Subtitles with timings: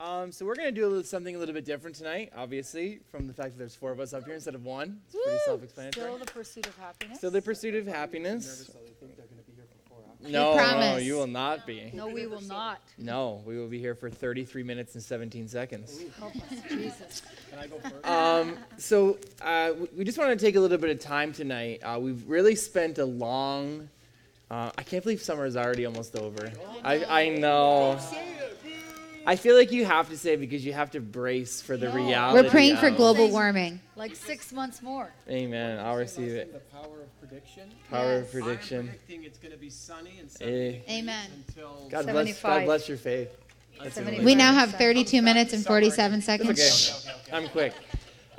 [0.00, 3.26] Um, so we're gonna do a little, something a little bit different tonight, obviously, from
[3.26, 5.00] the fact that there's four of us up here instead of one.
[5.08, 6.06] It's pretty self-explanatory.
[6.06, 7.18] Still the pursuit of happiness.
[7.18, 8.66] Still the pursuit of happiness.
[8.68, 10.32] So they think they're going to be here for four hours.
[10.32, 11.02] No, no, promise.
[11.02, 11.90] you will not be.
[11.94, 12.80] no, we will not.
[12.96, 16.00] No, we will be here for 33 minutes and 17 seconds.
[16.16, 17.22] Help us, Jesus.
[17.50, 18.06] Can I go first?
[18.06, 21.80] Um, so uh, we- we just want to take a little bit of time tonight.
[21.82, 23.88] Uh, we've really spent a long.
[24.48, 26.52] Uh, I can't believe summer is already almost over.
[26.84, 27.98] I, I know.
[29.28, 31.88] I feel like you have to say it because you have to brace for the
[31.90, 31.94] No.
[31.96, 32.42] reality.
[32.42, 33.78] We're praying for of- global warming.
[33.94, 35.10] Like six months more.
[35.28, 35.78] Amen.
[35.78, 36.50] I'll receive it.
[36.50, 37.64] The power of prediction.
[37.90, 38.32] Power of Yes.
[38.32, 38.78] prediction.
[38.78, 40.80] I'm predicting it's going to be sunny and Eh.
[40.80, 41.26] 70 Amen.
[41.46, 42.06] until God bless.
[42.06, 42.64] God 75.
[42.64, 43.28] bless your faith.
[43.92, 47.04] Seventy- We now have 32 minutes and 47 seconds.
[47.08, 47.36] Okay.
[47.36, 47.74] I'm quick.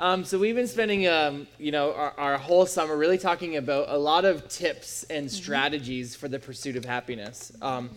[0.00, 3.90] Um, so we've been spending, um, you know, our, our whole summer really talking about
[3.90, 7.52] a lot of tips and strategies for the pursuit of happiness.
[7.62, 7.90] Um,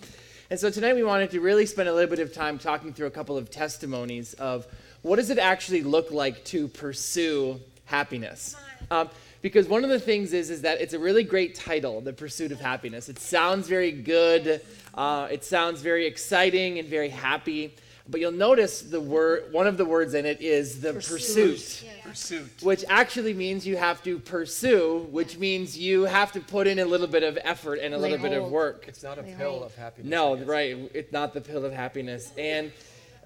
[0.50, 3.08] and so tonight we wanted to really spend a little bit of time talking through
[3.08, 4.68] a couple of testimonies of
[5.02, 8.56] what does it actually look like to pursue happiness.
[8.92, 9.10] Um,
[9.42, 12.52] because one of the things is is that it's a really great title, the pursuit
[12.52, 13.10] of happiness.
[13.10, 14.62] It sounds very good.
[14.94, 17.76] Uh, it sounds very exciting and very happy.
[18.08, 22.52] But you'll notice the word, one of the words in it is the pursuit, pursuit.
[22.62, 26.86] which actually means you have to pursue, which means you have to put in a
[26.86, 28.86] little bit of effort and a Lay little bit of work.
[28.90, 29.64] It's not a They pill hold.
[29.64, 30.10] of happiness.
[30.10, 30.78] No, right.
[30.94, 32.34] It's not the pill of happiness.
[32.38, 32.74] And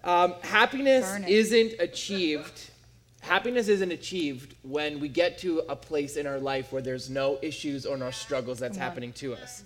[0.03, 1.29] um, happiness Burn it.
[1.29, 2.69] isn't achieved.
[3.21, 7.39] Happiness isn't achieved when we get to a place in our life where there's no
[7.41, 9.63] issues or no struggles that's happening to us.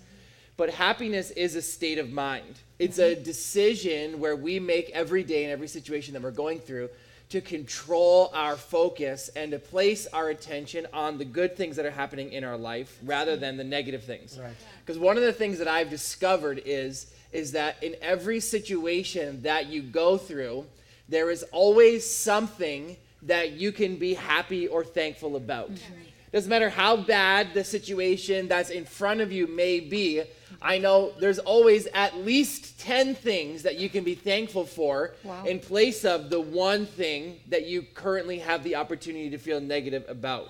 [0.62, 2.60] But happiness is a state of mind.
[2.78, 3.24] It's a mm-hmm.
[3.24, 6.90] decision where we make every day in every situation that we're going through
[7.30, 11.90] to control our focus and to place our attention on the good things that are
[11.90, 14.38] happening in our life rather than the negative things.
[14.40, 14.54] Right.
[14.86, 19.66] Because one of the things that I've discovered is is that in every situation that
[19.66, 20.68] you go through,
[21.10, 25.72] there is always something that you can be happy or thankful about.
[25.72, 26.02] Mm-hmm.
[26.32, 30.22] Doesn't matter how bad the situation that's in front of you may be.
[30.62, 35.46] I know there's always at least 10 things that you can be thankful for Wow.
[35.46, 40.06] in place of the one thing that you currently have the opportunity to feel negative
[40.08, 40.50] about.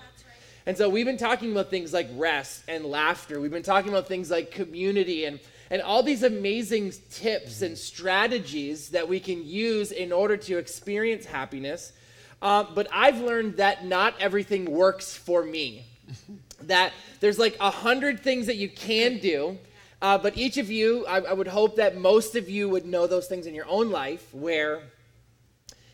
[0.64, 3.40] And so we've been talking about things like rest and laughter.
[3.40, 5.40] We've been talking about things like community and,
[5.70, 11.26] and all these amazing tips and strategies that we can use in order to experience
[11.26, 11.92] happiness.
[12.40, 15.84] Uh, but I've learned that not everything works for me.
[16.62, 19.58] that there's like a hundred things that you can do.
[20.02, 23.06] Uh, but each of you, I, I would hope that most of you would know
[23.06, 24.82] those things in your own life where,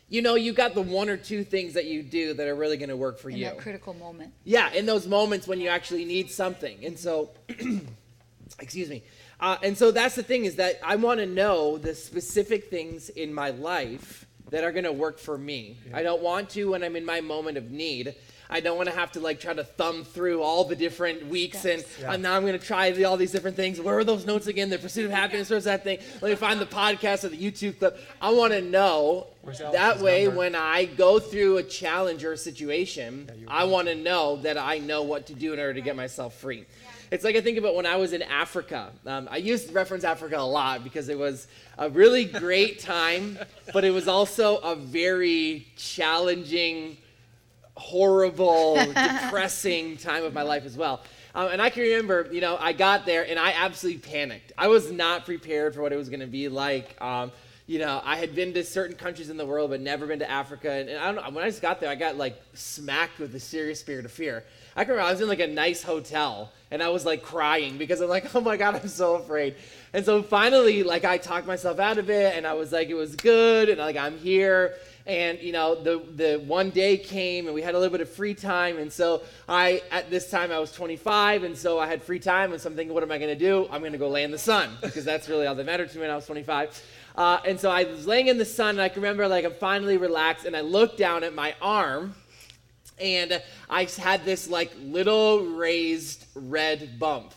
[0.09, 2.75] you know, you got the one or two things that you do that are really
[2.75, 3.45] going to work for In you.
[3.45, 4.33] that critical moment.
[4.43, 6.83] Yeah, in those moments when you actually need something.
[6.83, 7.29] And so,
[8.59, 9.03] excuse me.
[9.39, 13.09] Uh, and so that's the thing is that I want to know the specific things
[13.09, 15.77] in my life that are going to work for me.
[15.93, 18.15] I don't want to when I'm in my moment of need.
[18.51, 21.65] I don't want to have to like try to thumb through all the different weeks
[21.65, 22.15] and Yeah.
[22.15, 23.79] now I'm going to try the, all these different things.
[23.79, 24.69] Where are those notes again?
[24.69, 25.49] The pursuit of happiness.
[25.49, 25.99] Where's that thing?
[26.21, 27.99] Let me find the podcast or the YouTube clip.
[28.21, 29.27] I want to know
[29.71, 30.39] that way number?
[30.39, 34.57] when I go through a challenge or a situation, Yeah, I want to know that
[34.57, 36.65] I know what to do in order to get myself free.
[37.11, 38.91] It's like I think about when I was in Africa.
[39.05, 43.37] Um, I used to reference Africa a lot because it was a really great time,
[43.73, 46.97] but it was also a very challenging,
[47.79, 51.01] horrible, depressing time of my life as well.
[51.33, 54.51] Um, and I can remember, you know, I got there and I absolutely panicked.
[54.57, 56.99] I was not prepared for what it was going to be like.
[57.01, 57.31] Um,
[57.69, 60.29] you know, I had been to certain countries in the world, but never been to
[60.29, 60.71] Africa.
[60.71, 63.35] And, and I don't know, when I just got there, I got like smacked with
[63.35, 64.43] a serious spirit of fear.
[64.75, 67.77] I can remember I was in like a nice hotel and I was like crying
[67.77, 69.55] because I'm like, oh my God, I'm so afraid.
[69.93, 72.95] And so finally, like I talked myself out of it and I was like, it
[72.95, 74.73] was good and like I'm here.
[75.05, 78.09] And you know, the the one day came and we had a little bit of
[78.09, 78.77] free time.
[78.77, 82.53] And so I at this time I was 25 and so I had free time
[82.53, 83.67] and so I'm thinking, what am I gonna do?
[83.71, 86.01] I'm gonna go lay in the sun because that's really all that mattered to me
[86.01, 86.83] when I was 25.
[87.15, 89.53] Uh, and so I was laying in the sun and I can remember like I'm
[89.55, 92.15] finally relaxed and I looked down at my arm
[92.99, 97.33] and I had this like little raised red bump.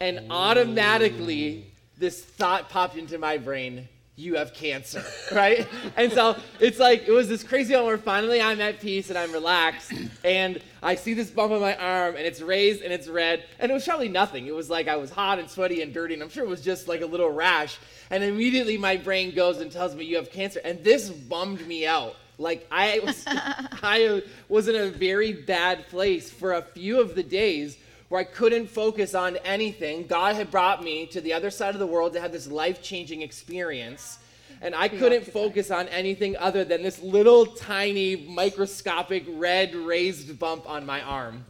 [0.00, 5.66] And automatically, this thought popped into my brain you have cancer, right?
[5.96, 9.18] and so it's like, it was this crazy moment where finally I'm at peace and
[9.18, 9.92] I'm relaxed.
[10.24, 13.44] And I see this bump on my arm and it's raised and it's red.
[13.60, 14.46] And it was probably nothing.
[14.46, 16.14] It was like I was hot and sweaty and dirty.
[16.14, 17.78] And I'm sure it was just like a little rash.
[18.10, 20.60] And immediately my brain goes and tells me you have cancer.
[20.64, 22.16] And this bummed me out.
[22.38, 27.22] Like I was, I was in a very bad place for a few of the
[27.22, 27.78] days
[28.08, 30.06] where I couldn't focus on anything.
[30.06, 32.82] God had brought me to the other side of the world to have this life
[32.82, 34.18] changing experience.
[34.60, 40.68] and I couldn't focus on anything other than this little tiny microscopic red raised bump
[40.68, 41.44] on my arm.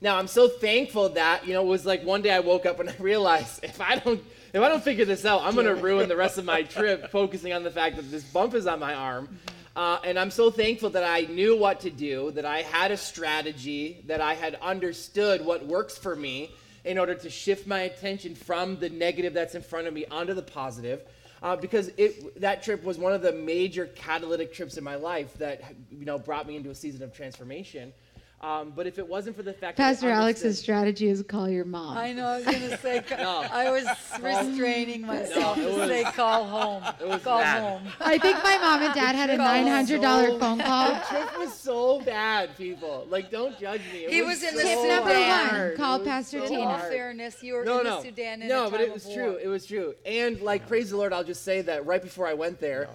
[0.00, 2.78] Now I'm so thankful that you know it was like one day I woke up
[2.78, 4.22] and I realized if I don't
[4.52, 7.52] if I don't figure this out, I'm gonna ruin the rest of my trip focusing
[7.52, 9.26] on the fact that this bump is on my arm.
[9.26, 9.63] Mm-hmm.
[9.76, 12.96] Uh, and I'm so thankful that I knew what to do, that I had a
[12.96, 16.52] strategy, that I had understood what works for me
[16.84, 20.34] in order to shift my attention from the negative that's in front of me onto
[20.34, 21.02] the positive.
[21.42, 25.34] Uh, because it, that trip was one of the major catalytic trips in my life
[25.34, 27.92] that you know brought me into a season of transformation.
[28.44, 31.48] Um, but if it wasn't for the fact Pastor that I Alex's strategy is call
[31.48, 31.96] your mom.
[31.96, 33.46] I know, I was gonna say, No.
[33.50, 33.86] I was
[34.20, 37.62] restraining myself No, to was- say, call home, It was call bad.
[37.62, 37.82] home.
[38.00, 40.90] I think my mom and dad had a nine hundred dollar so- phone call.
[40.92, 43.06] The trip was so bad, people.
[43.08, 44.00] Like, don't judge me.
[44.04, 45.28] It He was, was in the so Tip number Sudan.
[45.30, 45.76] one: hard.
[45.78, 46.88] call Pastor so In all Tina.
[46.90, 49.30] fairness, you were no, in no, the Sudan in no, a but it was true.
[49.32, 49.40] war.
[49.42, 49.94] It was true.
[50.04, 52.88] And like, praise the Lord, I'll just say that right before I went there,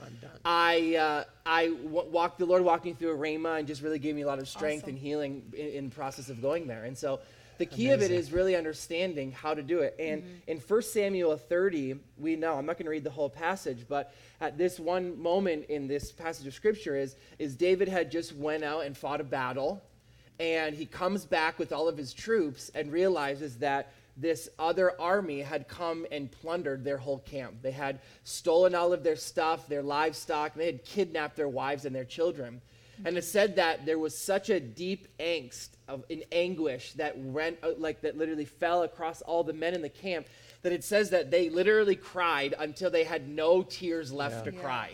[0.45, 2.39] I uh, I walked.
[2.39, 4.47] The Lord walked me through a rhema and just really gave me a lot of
[4.47, 4.91] strength Awesome.
[4.91, 6.83] and healing in, in the process of going there.
[6.85, 7.19] And so.
[7.57, 9.93] The key of it is really understanding how to do it.
[9.99, 13.85] And in 1 Samuel 30, we know, I'm not going to read the whole passage,
[13.85, 18.33] but at this one moment in this passage of scripture is, is David had just
[18.33, 19.83] went out and fought a battle
[20.39, 25.41] and he comes back with all of his troops and realizes that this other army
[25.41, 27.61] had come and plundered their whole camp.
[27.61, 31.85] They had stolen all of their stuff, their livestock, and they had kidnapped their wives
[31.85, 32.61] and their children.
[33.05, 37.57] And it said that there was such a deep angst of in anguish that went
[37.63, 40.27] uh, like that literally fell across all the men in the camp
[40.63, 44.59] that it says that they literally cried until they had no tears left to Yeah.
[44.59, 44.91] cry.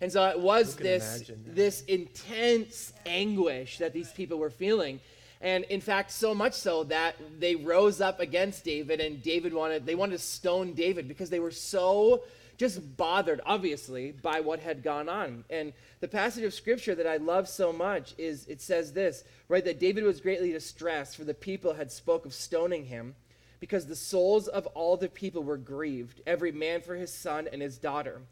[0.00, 5.00] And so it was this this intense anguish that these people were feeling.
[5.44, 9.84] And in fact, so much so that they rose up against David and David wanted
[9.84, 12.22] they wanted to stone David because they were so
[12.56, 15.44] just bothered obviously by what had gone on.
[15.50, 19.64] And the passage of scripture that I love so much is it says this, right
[19.66, 23.14] that David was greatly distressed for the people had spoke of stoning him
[23.60, 27.60] because the souls of all the people were grieved, every man for his son and
[27.60, 28.22] his daughter.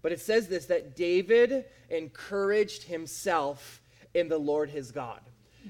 [0.00, 3.82] But it says this that David encouraged himself
[4.14, 5.20] in the Lord his God.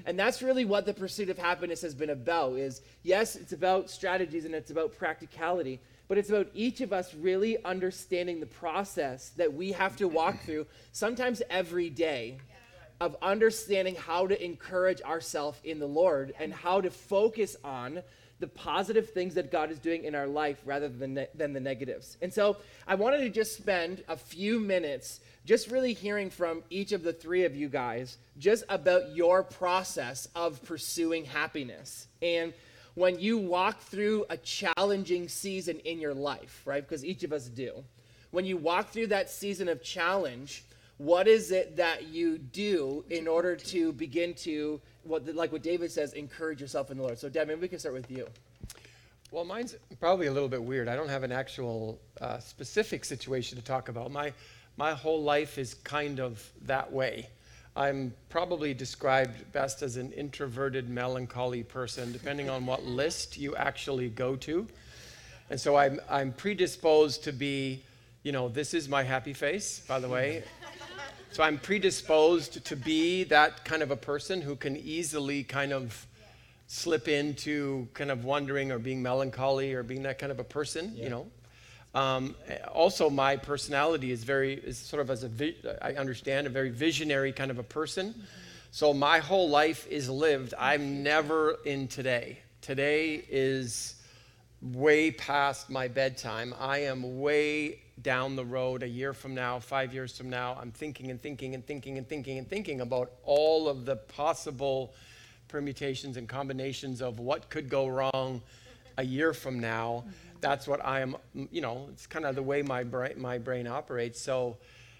[0.05, 3.89] And that's really what the pursuit of happiness has been about is yes, it's about
[3.89, 9.29] strategies and it's about practicality, but it's about each of us really understanding the process
[9.37, 12.37] that we have to walk through sometimes every day
[12.99, 18.01] of understanding how to encourage ourselves in the Lord and how to focus on
[18.43, 21.61] the positive things that God is doing in our life rather than, ne- than the
[21.61, 22.17] negatives.
[22.21, 26.91] And so I wanted to just spend a few minutes just really hearing from each
[26.91, 32.07] of the three of you guys just about your process of pursuing happiness.
[32.21, 32.53] And
[32.95, 36.85] when you walk through a challenging season in your life, right?
[36.85, 37.81] Because each of us do.
[38.31, 40.65] When you walk through that season of challenge,
[41.03, 45.91] what is it that you do in order to begin to what like what David
[45.91, 47.19] says, encourage yourself in the Lord.
[47.19, 48.25] So Deb, maybe we can start with you.
[49.31, 50.87] Well, mine's probably a little bit weird.
[50.87, 54.11] I don't have an actual uh, specific situation to talk about.
[54.11, 54.31] My,
[54.77, 57.27] my whole life is kind of that way.
[57.75, 64.09] I'm probably described best as an introverted, melancholy person, depending on what list you actually
[64.09, 64.67] go to.
[65.49, 67.81] And so I'm, I'm predisposed to be,
[68.21, 70.43] you know, this is my happy face, by the way.
[71.33, 76.05] So I'm predisposed to be that kind of a person who can easily kind of
[76.67, 80.95] slip into kind of wondering or being melancholy or being that kind of a person,
[80.95, 81.25] you know.
[81.95, 82.35] Um,
[82.71, 86.69] also, my personality is very, is sort of as a, vi- I understand, a very
[86.69, 88.13] visionary kind of a person.
[88.69, 90.53] So my whole life is lived.
[90.59, 92.41] I'm never in today.
[92.61, 93.95] Today is
[94.61, 96.53] way past my bedtime.
[96.59, 100.57] I am way down the road a year from now, five years from now.
[100.61, 104.93] I'm thinking and thinking and thinking and thinking and thinking about all of the possible
[105.47, 108.41] permutations and combinations of what could go wrong
[108.97, 110.03] a year from now.
[110.41, 111.15] That's what I am,
[111.51, 114.19] you know, it's kind of the way my brain, my brain operates.
[114.19, 114.57] So,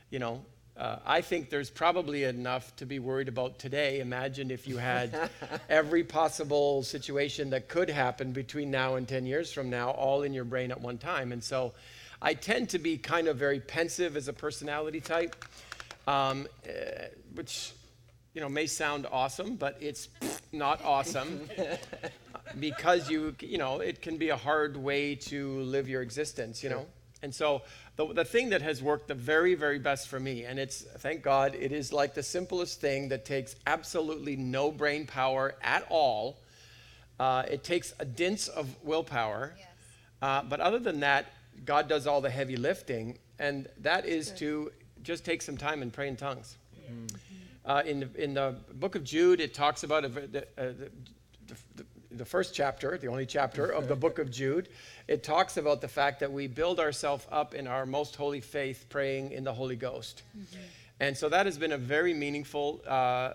[0.10, 0.46] you know,
[0.76, 4.00] uh, I think there's probably enough to be worried about today.
[4.00, 5.30] Imagine if you had
[5.70, 10.34] every possible situation that could happen between now and 10 years from now, all in
[10.34, 11.32] your brain at one time.
[11.32, 11.74] And so
[12.26, 15.36] I tend to be kind of very pensive as a personality type,
[16.08, 16.72] um, uh,
[17.36, 17.74] which,
[18.34, 20.08] you know, may sound awesome, but it's
[20.54, 21.50] not awesome
[22.62, 26.70] because you, you know, it can be a hard way to live your existence, you
[26.70, 26.86] know?
[27.24, 27.62] And so
[27.98, 31.24] the, the thing that has worked the very, very best for me, and it's, thank
[31.24, 36.38] God, it is like the simplest thing that takes absolutely no brain power at all.
[37.20, 39.56] Uh, it takes a dince of willpower.
[40.22, 41.26] Uh, but other than that,
[41.66, 43.18] God does all the heavy lifting.
[43.40, 46.58] and that is to just take some time and pray in tongues.
[47.66, 50.74] Uh, in, the, in the book of Jude, it talks about a, the, uh,
[51.48, 54.70] the, the, the first chapter, the only chapter of the book of Jude.
[55.08, 58.86] It talks about the fact that we build ourselves up in our most holy faith
[58.90, 60.24] praying in the Holy Ghost.
[61.00, 63.34] And so that has been a very meaningful, uh,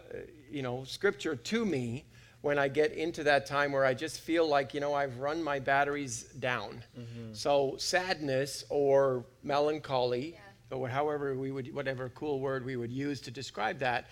[0.50, 2.04] you know, scripture to me
[2.40, 5.42] when I get into that time where I just feel like, you know, I've run
[5.42, 6.84] my batteries down.
[7.32, 10.38] So sadness or melancholy,
[10.70, 14.06] or however we would, whatever cool word we would use to describe that,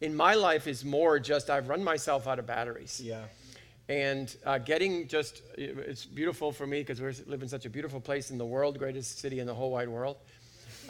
[0.00, 3.00] in my life is more just I've run myself out of batteries.
[3.00, 3.24] Yeah.
[3.88, 8.00] And uh, getting just, it's beautiful for me because we live in such a beautiful
[8.00, 10.18] place in the world, greatest city in the whole wide world.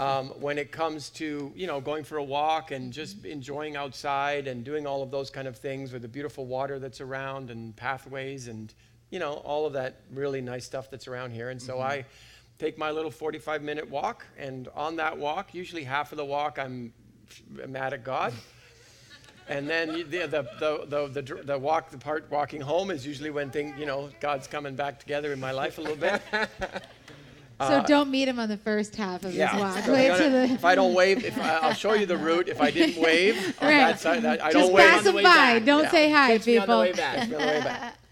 [0.00, 4.46] Um, when it comes to, you know, going for a walk and just enjoying outside
[4.46, 7.74] and doing all of those kind of things with the beautiful water that's around and
[7.74, 8.72] pathways and,
[9.10, 11.50] you know, all of that really nice stuff that's around here.
[11.50, 12.04] And so I
[12.58, 14.26] take my little 45 minute walk.
[14.36, 16.92] And on that walk, usually half of the walk, I'm
[17.66, 18.32] mad at God.
[19.50, 23.30] And then the, the, the, the, the, the walk, the part walking home is usually
[23.30, 26.20] when thing, you know, God's coming back together in my life a little bit.
[27.60, 29.48] So don't meet him on the first half of Uh, Yeah.
[29.50, 29.84] his walk.
[29.84, 30.42] So Wait if, to I- the.
[30.54, 32.48] if I don't wave, if I, I'll show you the route.
[32.48, 33.74] If I didn't wave on Right.
[33.78, 34.86] that side, I, I Just don't wave.
[34.88, 35.22] pass him by.
[35.22, 35.64] back.
[35.64, 35.90] Don't Yeah.
[35.90, 36.80] say hi, Catch me on the people.
[36.80, 37.18] way back.
[37.22, 37.94] On the way back.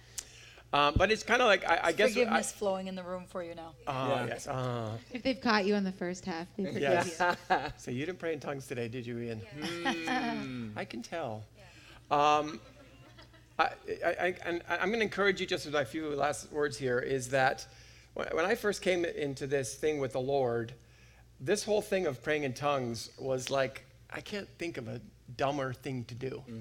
[0.73, 2.11] Um, but it's kind of like I, I guess.
[2.11, 3.71] Forgiveness flowing in the room for you now.
[3.87, 4.26] I, oh, Yeah.
[4.26, 4.49] yes.
[4.50, 4.91] ah.
[5.12, 7.19] If they've caught you on the first half, they forgive Yes.
[7.50, 7.57] you.
[7.79, 10.73] So you didn't pray in tongues today, did you, Ian?
[10.76, 11.45] I can tell.
[12.11, 12.61] Um,
[13.59, 13.69] I,
[14.05, 16.76] I, I, and I- I'm going to encourage you just with my few last words
[16.76, 17.67] here is that
[18.16, 20.73] when, I first came into this thing with the Lord,
[21.38, 25.00] this whole thing of praying in tongues was like, I can't think of a
[25.37, 26.42] dumber thing to do.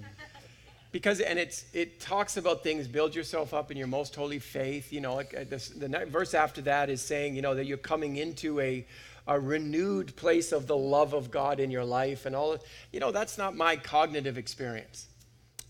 [0.92, 4.94] Because, and it's, it talks about things, build yourself up in your most holy faith.
[4.94, 7.76] You know, like uh, this, the verse after that is saying, you know, that you're
[7.76, 8.88] coming into a,
[9.28, 12.58] a renewed place of the love of God in your life and all.
[12.94, 15.08] You know, that's not my cognitive experience.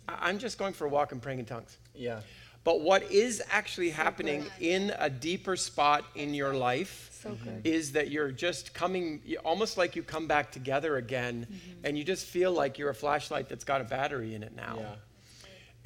[0.07, 1.75] I'm just going for a walk and praying in tongues.
[1.95, 2.19] Yeah.
[2.65, 7.61] But what is actually happening in a deeper spot in your life So good.
[7.63, 11.85] is that you're just coming, almost like you come back together again, Mm-hmm.
[11.85, 14.77] and you just feel like you're a flashlight that's got a battery in it now.
[14.79, 14.95] Yeah.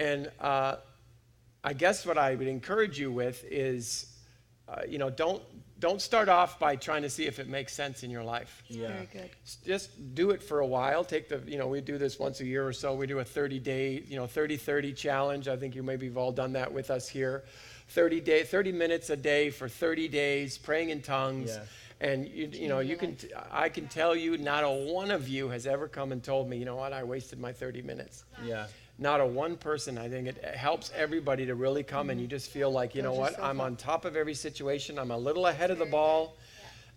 [0.07, 0.77] And uh,
[1.65, 4.07] I guess what I would encourage you with is,
[4.69, 5.43] uh, you know, don't
[5.79, 8.63] don't start off by trying to see if it makes sense in your life.
[8.67, 8.89] Yeah.
[8.89, 9.29] Very good.
[9.65, 11.03] Just do it for a while.
[11.03, 12.93] Take the, you know, we do this once a year or so.
[12.93, 15.47] We do a 30 day, you know, 30 30 challenge.
[15.47, 17.43] I think you maybe have all done that with us here.
[17.89, 21.49] 30 day, 30 minutes a day for 30 days, praying in tongues.
[21.49, 21.63] Yeah.
[22.01, 25.27] And you, you know, you can, t- I can tell you, not a one of
[25.27, 28.23] you has ever come and told me, you know what, I wasted my 30 minutes
[28.43, 28.67] Yeah.
[28.99, 29.97] Not a one person.
[29.97, 33.13] I think it helps everybody to really come and you just feel like, you know
[33.13, 33.65] what, yourself I'm up.
[33.67, 34.99] on top of every situation.
[34.99, 36.35] I'm a little ahead of the ball.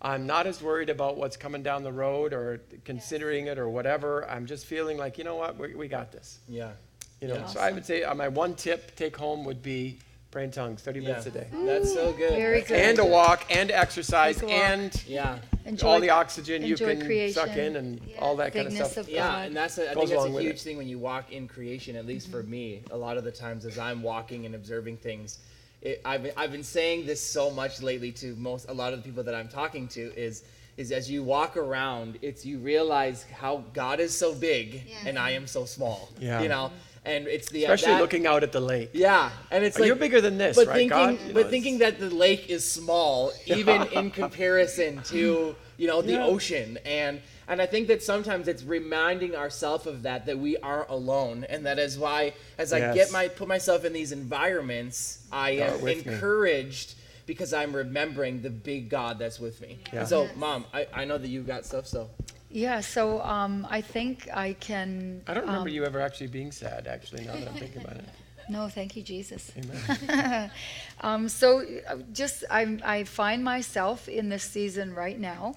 [0.01, 4.29] I'm not as worried about what's coming down the road or considering it or whatever.
[4.29, 6.41] I'm just feeling like, you know what, we, we got this.
[6.49, 6.73] Yeah.
[7.21, 7.47] You know, Yeah.
[7.47, 10.01] so I would say uh, my one tip take home would be
[10.33, 11.47] pray in tongues, 30 minutes a day.
[11.53, 11.67] Mm.
[11.67, 12.33] That's so good.
[12.33, 12.81] Very good.
[12.81, 14.65] And a walk and exercise Take a walk.
[14.65, 15.39] and Yeah.
[15.65, 17.35] Enjoy, all the oxygen you can creation.
[17.35, 18.97] suck in and all that kind of stuff.
[18.97, 21.31] of Yeah, and that's a, I Goes think that's a huge thing when you walk
[21.31, 21.95] in creation.
[21.95, 25.39] At least for me, a lot of the times as I'm walking and observing things,
[25.81, 29.01] it, I've been, I've been saying this so much lately to most a lot of
[29.01, 30.43] the people that I'm talking to is
[30.79, 35.33] is as you walk around, it's you realize how God is so big and I
[35.33, 36.09] am so small.
[36.19, 36.41] Yeah.
[36.41, 36.73] You know,
[37.05, 38.91] and it's the uh, Especially that- looking out at the lake.
[38.93, 41.19] Yeah, and it's Oh, like you're bigger than this, but right, thinking, God?
[41.21, 46.03] You know, but thinking that the lake is small, even in comparison to you know
[46.03, 46.25] the Yeah.
[46.27, 50.91] ocean, and and I think that sometimes it's reminding ourselves of that that we aren't
[50.91, 55.59] alone, and that is why as I get my put myself in these environments, I
[55.59, 56.13] are am with me.
[56.15, 56.95] encouraged
[57.27, 59.79] because I'm remembering the big God that's with me.
[59.93, 60.05] Yeah.
[60.05, 62.11] So, Mom, I, I know that you've got stuff, so
[62.53, 65.23] Yeah, so um, I think I can.
[65.27, 67.97] I don't remember um, you ever actually being sad, actually, now that I'm thinking about
[67.97, 68.05] it.
[68.49, 69.53] No, thank you, Jesus.
[69.57, 70.51] Amen.
[71.01, 75.55] Um, so uh, just I, I find myself in this season right now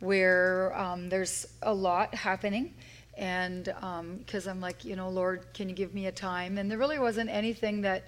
[0.00, 2.74] where um, there's a lot happening
[3.16, 3.64] and
[4.24, 6.98] because i'm like you know lord can you give me a time and there really
[7.00, 8.04] wasn't anything that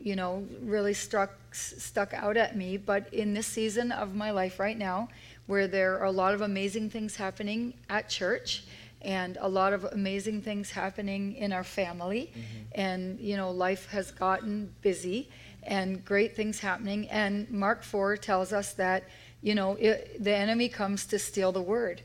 [0.00, 4.30] you know really struck s- stuck out at me but in this season of my
[4.32, 5.08] life right now
[5.46, 8.64] where there are a lot of amazing things happening at church
[9.02, 12.32] and a lot of amazing things happening in our family.
[12.32, 12.80] Mm-hmm.
[12.80, 15.28] And you know life has gotten busy
[15.64, 17.08] and great things happening.
[17.08, 19.04] And mark 4 tells us that
[19.42, 22.02] you know it, the enemy comes to steal the word.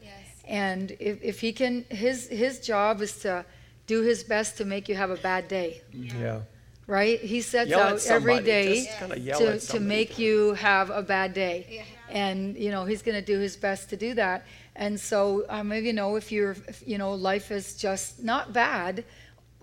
[0.48, 3.46] And if, if he can his his job is to
[3.86, 5.82] do his best to make you have a bad day.
[5.94, 6.42] Yeah.
[6.88, 7.20] right?
[7.20, 8.46] He sets Yell out every somebody.
[8.46, 12.86] day Just kinda yell to, to make you have a bad day and you know
[12.86, 14.46] he's going to do his best to do that.
[14.76, 19.04] And so um, you know if you're if, you know life is just not bad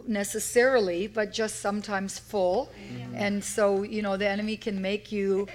[0.07, 2.71] necessarily but just sometimes full.
[3.15, 5.49] And so you know the enemy can make you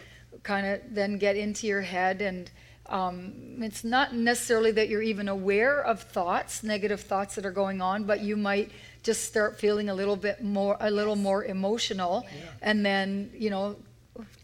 [0.44, 2.50] kind of then get into your head and
[2.88, 7.82] um, it's not necessarily that you're even aware of thoughts negative thoughts that are going
[7.82, 8.72] on but you might
[9.04, 12.26] just start feeling a little bit more a little more emotional.
[12.62, 13.76] And then you know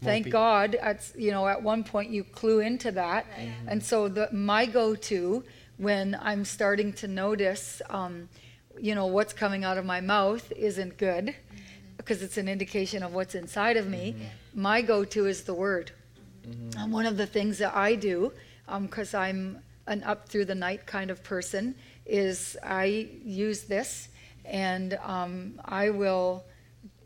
[0.02, 3.26] thank god at you know at one point you clue into that.
[3.66, 5.44] And so the my go-to
[5.78, 8.28] when i'm starting to notice um,
[8.80, 11.34] you know what's coming out of my mouth isn't good
[11.96, 14.14] because it's an indication of what's inside of me.
[14.54, 15.90] My go-to is the word.
[16.78, 18.32] And one of the things that I do,
[18.80, 24.08] because I'm an up through the night kind of person, is I use this
[24.44, 26.44] and um, I will,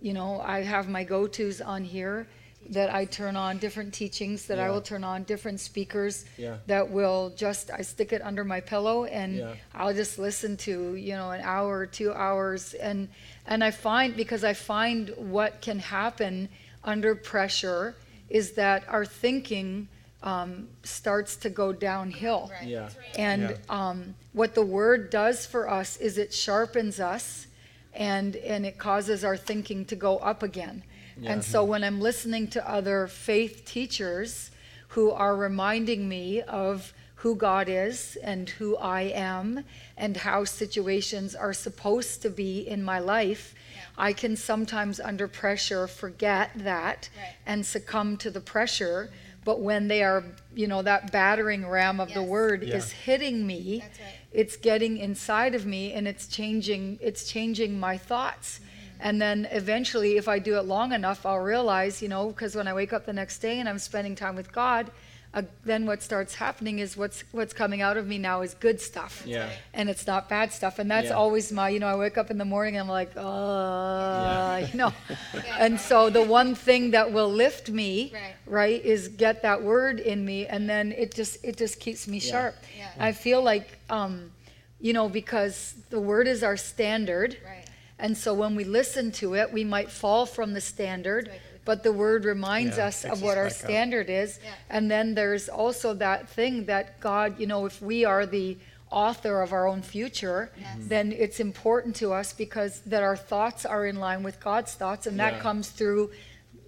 [0.02, 2.28] you know, I have my go tos on here
[2.68, 4.70] that I turn on different teachings, that I Yeah.
[4.70, 6.58] will turn on different speakers Yeah.
[6.66, 9.54] that will just, I stick it under my pillow and Yeah.
[9.74, 12.74] I'll just listen to, you know, an hour or two hours.
[12.74, 13.08] And,
[13.46, 16.48] and I find, because I find what can happen
[16.84, 17.94] under pressure
[18.28, 19.88] is that our thinking
[20.22, 22.52] um, starts to go downhill.
[22.62, 22.90] Yeah.
[23.16, 23.56] And Yeah.
[23.70, 27.46] um, what the word does for us is it sharpens us
[27.94, 30.82] and, and it causes our thinking to go up again.
[31.24, 34.50] And so when I'm listening to other faith teachers
[34.88, 39.64] who are reminding me of who God is and who I am
[39.96, 43.54] and how situations are supposed to be in my life,
[43.98, 47.34] I can sometimes under pressure forget that Right.
[47.46, 49.10] and succumb to the pressure.
[49.44, 50.24] But when they are,
[50.54, 52.76] you know, that battering ram of the word Yeah.
[52.76, 54.08] is hitting me, That's right.
[54.32, 58.60] it's getting inside of me and it's changing it's changing my thoughts
[59.02, 62.68] and then eventually if i do it long enough i'll realize you know because when
[62.68, 64.90] i wake up the next day and i'm spending time with god
[65.32, 68.80] uh, then what starts happening is what's what's coming out of me now is good
[68.80, 69.48] stuff Yeah.
[69.72, 71.14] and it's not bad stuff and that's Yeah.
[71.22, 74.76] always my you know i wake up in the morning and i'm like uh you
[74.78, 74.92] know
[75.58, 78.34] and so the one thing that will lift me Right.
[78.46, 82.18] right is get that word in me and then it just it just keeps me
[82.18, 82.30] Yeah.
[82.32, 82.88] sharp Yeah.
[82.98, 84.32] i feel like um
[84.80, 87.59] you know because the word is our standard Right.
[88.00, 91.30] And so when we listen to it we might fall from the standard
[91.64, 93.58] but the word reminds Yeah, us of what our back up.
[93.58, 94.50] standard is Yeah.
[94.70, 98.56] and then there's also that thing that god you know if we are the
[98.90, 100.76] author of our own future Yes.
[100.94, 105.06] then it's important to us because that our thoughts are in line with god's thoughts
[105.06, 105.40] and that Yeah.
[105.40, 106.10] comes through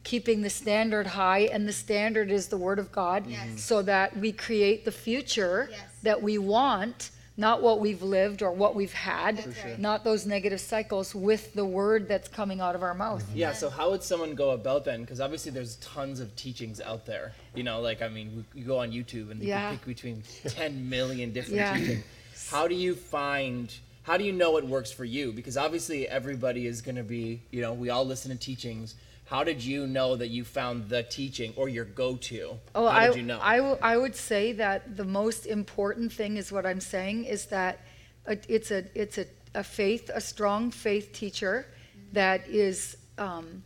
[0.04, 3.62] keeping the standard high and the standard is the word of god Yes.
[3.62, 5.80] so that we create the future Yes.
[6.02, 9.78] that we want not what we've lived or what we've had That's right.
[9.78, 13.38] not those negative cycles with the word that's coming out of our mouth mm-hmm.
[13.38, 15.00] Yeah, so how would someone go about then?
[15.00, 17.32] Because obviously there's tons of teachings out there.
[17.54, 19.68] You know, like, I mean, you go on YouTube and you Yeah.
[19.70, 21.76] can pick between 10 million different Yeah.
[21.76, 22.04] teachings.
[22.50, 25.32] How do you find, how do you know what works for you?
[25.32, 28.94] Because obviously everybody is going to be, you know, we all listen to teachings.
[29.32, 32.58] How did you know that you found the teaching or your go to?
[32.74, 33.38] Oh, how I, did you know?
[33.40, 37.46] I, w- I would say that the most important thing is what I'm saying is
[37.46, 37.80] that
[38.26, 41.64] it's a it's a, a faith, a strong faith teacher
[42.12, 43.62] that is um,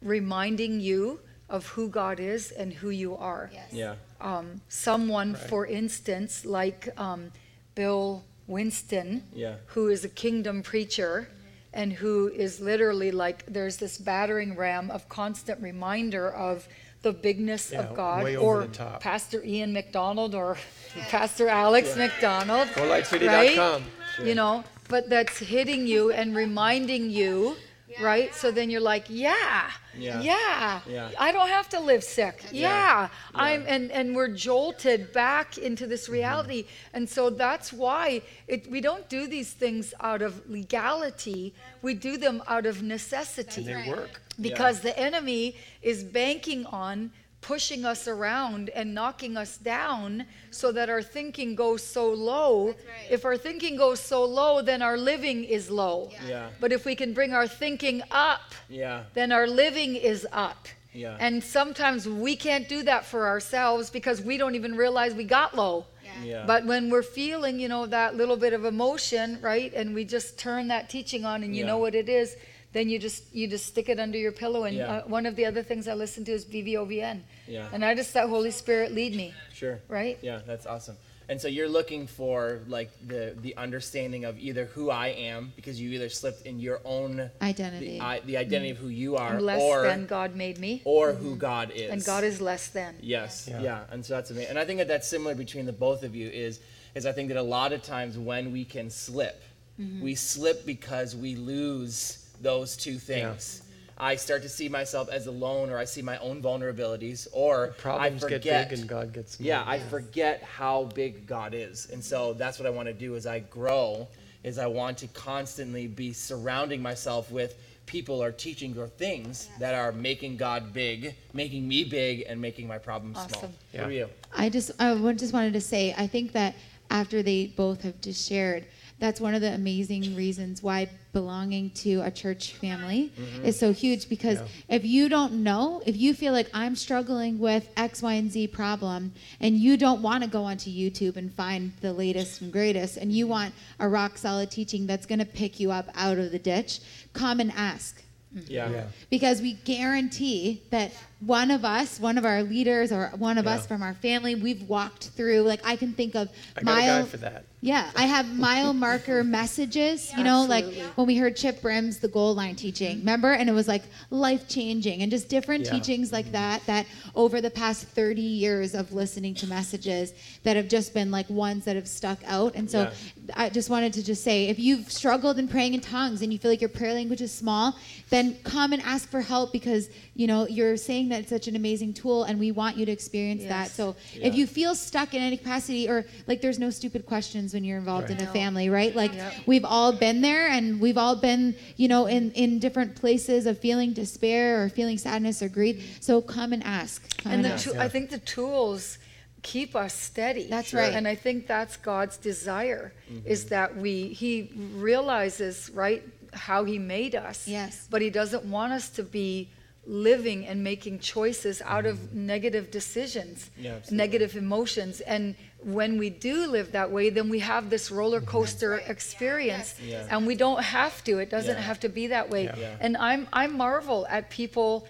[0.00, 3.50] reminding you of who God is and who you are.
[3.52, 3.68] Yes.
[3.72, 3.94] yeah.
[4.22, 5.42] Um, someone, Right.
[5.50, 7.30] for instance, like um,
[7.74, 9.56] Bill Winston, Yeah.
[9.66, 11.28] who is a kingdom preacher
[11.74, 16.66] and who is literally like there's this battering ram of constant reminder of
[17.02, 19.00] the bigness Yeah, of God way over or the top.
[19.02, 20.56] Pastor Ian McDonald or
[21.10, 23.82] Pastor Alex McDonald GoLightCity.com.
[24.24, 27.56] you know but that's hitting you and reminding you
[28.00, 30.20] right so then you're like yeah Yeah.
[30.20, 31.10] yeah, Yeah.
[31.18, 33.08] i don't have to live sick yeah, Yeah.
[33.34, 36.12] i'm and and we're jolted back into this Mm-hmm.
[36.20, 41.94] reality and so that's why it, we don't do these things out of legality we
[41.94, 44.20] do them out of necessity they work.
[44.40, 47.10] because the enemy is banking on
[47.44, 52.68] pushing us around and knocking us down so that our thinking goes so low.
[52.68, 53.10] That's right.
[53.10, 56.10] If our thinking goes so low, then our living is low.
[56.12, 56.28] Yeah.
[56.28, 56.48] Yeah.
[56.58, 59.04] But if we can bring our thinking up, Yeah.
[59.12, 60.68] then our living is up.
[60.94, 61.16] Yeah.
[61.20, 65.54] And sometimes we can't do that for ourselves because we don't even realize we got
[65.54, 65.84] low.
[66.02, 66.24] Yeah.
[66.24, 66.44] Yeah.
[66.46, 70.38] But when we're feeling, you know, that little bit of emotion, right, and we just
[70.38, 71.70] turn that teaching on, and you Yeah.
[71.72, 72.36] know what it is,
[72.74, 74.64] then you just you just stick it under your pillow.
[74.64, 74.96] And Yeah.
[74.98, 77.68] uh, one of the other things I listen to is BVOVN, Yeah.
[77.72, 79.80] and I just let Holy Spirit lead me, Sure.
[79.88, 80.18] right?
[80.20, 80.96] Yeah, that's awesome.
[81.26, 85.80] And so you're looking for like the the understanding of either who I am because
[85.80, 87.86] you either slipped in your own Identity.
[87.98, 90.82] the, I, the identity of who you are, I'm less or than God made me,
[90.84, 91.90] or who God is.
[91.90, 92.96] and God is less than.
[93.00, 93.62] Yes, Yeah.
[93.62, 93.84] yeah.
[93.90, 94.50] and so that's amazing.
[94.50, 96.60] And I think that that's similar between the both of you is
[96.94, 99.40] is I think that a lot of times when we can slip,
[99.78, 103.62] we slip because we lose those two things.
[103.96, 108.24] I start to see myself as alone, or I see my own vulnerabilities, or Problems
[108.24, 108.68] I get forget.
[108.68, 109.46] big and God gets small.
[109.46, 111.88] Yeah, I forget how big God is.
[111.92, 114.08] And so that's what I want to do as I grow
[114.42, 119.74] is I want to constantly be surrounding myself with people or teaching or things that
[119.74, 123.28] are making God big, making me big and making my problems small.
[123.36, 123.52] Awesome.
[123.72, 124.08] What are you?
[124.34, 126.54] I just I just wanted to say I think that
[126.90, 128.66] after they both have just shared,
[129.00, 133.44] that's one of the amazing reasons why belonging to a church family mm-hmm.
[133.44, 134.76] is so huge because Yeah.
[134.76, 138.48] if you don't know, if you feel like I'm struggling with X, Y, and Z
[138.48, 142.96] problem and you don't want to go onto YouTube and find the latest and greatest
[142.96, 146.32] and you want a rock solid teaching that's going to pick you up out of
[146.32, 146.80] the ditch,
[147.12, 148.02] come and ask
[148.48, 148.70] Yeah.
[148.70, 148.84] Yeah.
[149.10, 150.92] because we guarantee that
[151.26, 154.62] one of us, one of our leaders, or one of us from our family, we've
[154.68, 155.40] walked through.
[155.42, 157.06] Like I can think of I got a guy mile.
[157.06, 157.44] for that.
[157.60, 160.12] Yeah, I have mile marker messages.
[160.16, 163.32] You know, like when we heard Chip Brim's the goal line teaching, remember?
[163.32, 165.70] And it was like life changing, and just different Yeah.
[165.70, 166.64] teachings like that.
[166.66, 171.28] That over the past thirty years of listening to messages that have just been like
[171.30, 172.54] ones that have stuck out.
[172.54, 172.90] And so Yeah.
[173.34, 176.38] I just wanted to just say, if you've struggled in praying in tongues and you
[176.38, 177.76] feel like your prayer language is small,
[178.10, 181.56] then come and ask for help because you know you're saying that it's such an
[181.56, 183.70] amazing tool, and we want you to experience that.
[183.70, 184.26] So Yeah.
[184.28, 187.78] if you feel stuck in any capacity, or like there's no stupid questions when you're
[187.78, 188.94] involved in a family, right?
[188.94, 189.32] Like Yep.
[189.46, 193.58] we've all been there, and we've all been, you know, in in different places of
[193.58, 195.98] feeling despair or feeling sadness or grief.
[196.00, 197.02] So come and ask.
[197.18, 197.64] Come And and the ask.
[197.64, 198.98] tu- I think the tools
[199.42, 200.46] keep us steady.
[200.48, 200.80] That's Sure.
[200.80, 200.94] right.
[200.94, 203.26] And I think that's God's desire Mm-hmm.
[203.26, 207.46] is that we He realizes right how He made us.
[207.46, 207.86] Yes.
[207.90, 209.48] But He doesn't want us to be
[209.86, 213.64] living and making choices out of negative decisions, Mm-hmm.
[213.64, 215.00] Yeah, negative emotions.
[215.00, 219.74] And when we do live that way, then we have this roller coaster experience.
[219.82, 220.06] Yeah.
[220.10, 221.18] And we don't have to.
[221.18, 221.60] It doesn't Yeah.
[221.62, 222.44] have to be that way.
[222.44, 222.56] Yeah.
[222.58, 222.76] Yeah.
[222.80, 224.86] And I'm I marvel at people,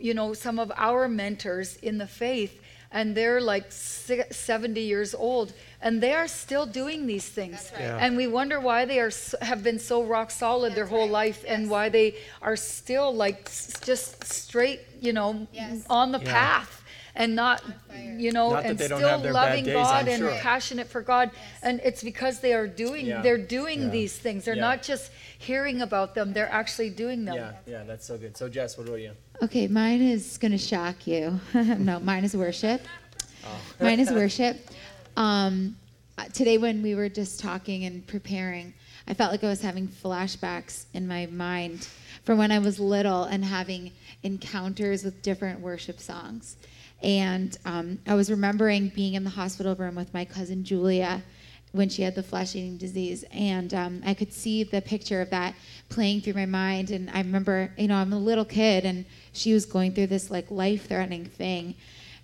[0.00, 5.52] you know, some of our mentors in the faith, and they're like 70 years old,
[5.82, 7.70] and they are still doing these things.
[7.78, 7.98] Yeah.
[8.00, 9.10] And we wonder why they are
[9.42, 13.44] have been so rock solid their whole life, and why they are still like
[13.82, 15.84] just straight, you know, Yes.
[15.90, 16.32] on the Yeah.
[16.32, 16.74] path.
[17.14, 17.64] And not,
[18.16, 20.38] you know, Not and still have their bad loving days, God I'm and sure.
[20.38, 23.22] passionate for God, and it's because they are doing, Yeah.
[23.22, 23.88] they're doing Yeah.
[23.88, 24.44] these things.
[24.44, 24.70] They're Yeah.
[24.70, 27.34] not just hearing about them; they're actually doing them.
[27.34, 28.36] Yeah, yeah, that's so good.
[28.36, 29.12] So Jess, what about you?
[29.40, 31.38] Okay, mine is going to shock you.
[31.54, 32.80] no, mine is worship.
[33.80, 34.56] mine is worship.
[35.16, 35.76] Um,
[36.32, 38.74] today, when we were just talking and preparing,
[39.06, 41.86] I felt like I was having flashbacks in my mind
[42.24, 43.92] from when I was little and having
[44.24, 46.56] encounters with different worship songs.
[47.00, 51.22] And um, I was remembering being in the hospital room with my cousin Julia
[51.70, 53.24] when she had the flesh eating disease.
[53.30, 55.54] And um, I could see the picture of that
[55.90, 56.90] playing through my mind.
[56.90, 60.30] And I remember, you know, I'm a little kid and she was going through this
[60.30, 61.74] like life threatening thing.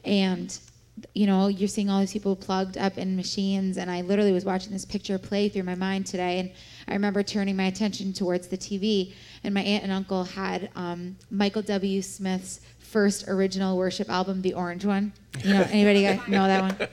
[0.04, 0.56] And,
[1.14, 3.76] you know, you're seeing all these people plugged up in machines.
[3.78, 6.38] And I literally was watching this picture play through my mind today.
[6.40, 6.50] And
[6.88, 9.14] I remember turning my attention towards the TV.
[9.42, 12.02] And my aunt and uncle had um, Michael W.
[12.02, 15.12] Smith's first original worship album, the orange one.
[15.42, 16.88] You know, anybody got- know that one?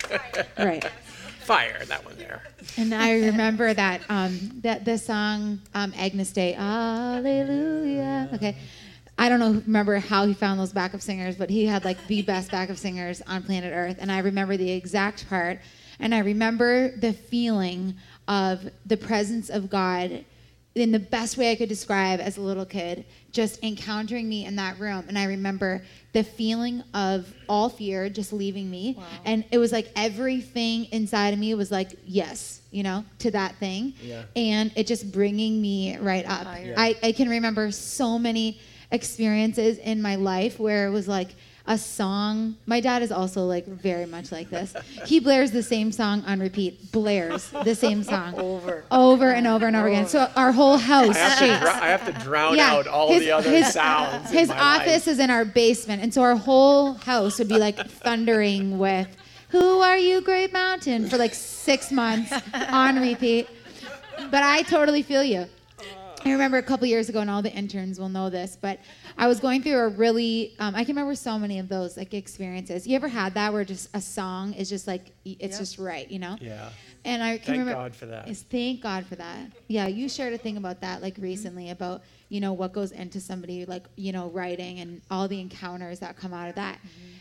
[0.67, 0.83] Right.
[1.41, 2.41] Fire, that one there.
[2.77, 8.29] And I remember that um, that the song um, Agnus Dei, Hallelujah.
[8.33, 8.55] Okay,
[9.21, 12.23] I don't know, remember how he found those backup singers, but he had like the
[12.23, 13.97] best backup singers on planet Earth.
[13.99, 15.59] And I remember the exact part,
[15.99, 17.93] and I remember the feeling
[18.27, 20.25] of the presence of God
[20.73, 24.55] in the best way I could describe as a little kid, just encountering me in
[24.55, 25.05] that room.
[25.07, 28.97] And I remember the feeling of all fear just leaving me.
[29.23, 33.55] And it was like everything inside of me was like, yes, you know, to that
[33.57, 33.93] thing.
[34.01, 34.23] Yeah.
[34.35, 36.47] And it just bringing me right up.
[36.47, 36.73] Higher.
[36.75, 38.59] I, I can remember so many
[38.91, 41.29] experiences in my life where it was like,
[41.67, 42.55] a song.
[42.65, 44.73] My dad is also like very much like this.
[45.05, 46.91] He blares the same song on repeat.
[46.91, 48.83] Blares the same song Over.
[48.89, 50.07] over and over and over again.
[50.07, 51.59] So our whole house I have, to shakes.
[51.59, 54.31] dr- I have to drown Yeah, out all his- the other his- sounds.
[54.31, 55.07] in His my office life.
[55.07, 59.07] is in our basement, and so our whole house would be like thundering with
[59.49, 63.47] "Who are you, Great Mountain?" for like six months on repeat.
[64.31, 65.45] But I totally feel you.
[66.23, 68.79] I remember a couple years ago, and all the interns will know this, but
[69.17, 72.13] I was going through a really, um, I can remember so many of those like
[72.13, 72.85] experiences.
[72.85, 75.59] You ever had that where just a song is just like, it's Yeah.
[75.59, 76.37] just right, you know?
[76.39, 76.69] Yeah.
[77.05, 77.73] And I can Thank remember.
[77.73, 78.27] God for that.
[78.27, 79.47] Is thank God for that.
[79.67, 83.19] Yeah, you shared a thing about that like recently about you know what goes into
[83.19, 86.79] somebody like you know writing and all the encounters that come out of that.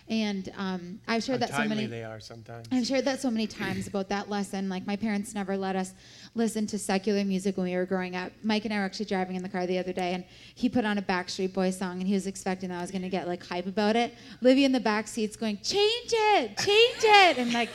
[0.08, 1.86] And um, I've shared How that so many.
[1.86, 2.68] they are sometimes.
[2.70, 4.68] I've shared that so many times about that lesson.
[4.68, 5.94] Like my parents never let us
[6.36, 8.30] listen to secular music when we were growing up.
[8.44, 10.84] Mike and I were actually driving in the car the other day, and he put
[10.84, 13.26] on a Backstreet Boys song, and he was expecting that I was going to get
[13.26, 14.14] like hype about it.
[14.40, 17.70] Livy in the back seat's going, "Change it, change it," and like.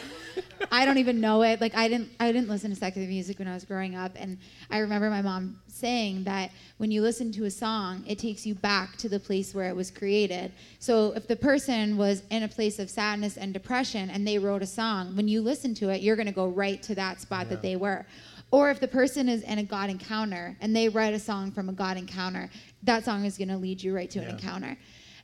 [0.71, 1.61] I don't even know it.
[1.61, 4.37] Like I didn't I didn't listen to secular music when I was growing up and
[4.69, 8.55] I remember my mom saying that when you listen to a song, it takes you
[8.55, 10.53] back to the place where it was created.
[10.79, 14.61] So if the person was in a place of sadness and depression and they wrote
[14.61, 17.49] a song, when you listen to it, you're going to go right to that spot
[17.49, 18.05] that they were.
[18.51, 21.67] Or if the person is in a God encounter and they write a song from
[21.67, 22.49] a God encounter,
[22.83, 24.77] that song is going to lead you right to an encounter.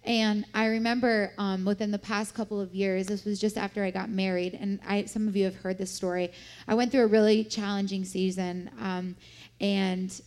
[0.03, 3.91] And I remember um, within the past couple of years, this was just after I
[3.91, 6.31] got married, and I, some of you have heard this story.
[6.67, 9.15] I went through a really challenging season, um,
[9.59, 10.19] and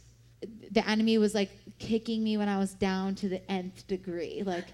[0.70, 4.66] the enemy was like kicking me when I was down to the nth degree, like